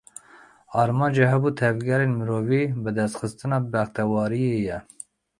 Armanca 0.81 1.23
hemû 1.31 1.49
tevgerên 1.59 2.11
mirovî, 2.19 2.61
bidestxistina 2.83 3.57
bextewariyê 3.71 4.57
ye. 4.67 4.77